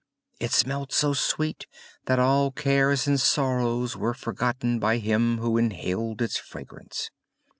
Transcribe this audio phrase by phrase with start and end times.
[0.39, 1.67] It smelt so sweet
[2.05, 7.11] that all cares and sorrows were forgotten by him who inhaled its fragrance.